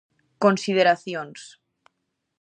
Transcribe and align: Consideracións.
Consideracións. 0.43 1.39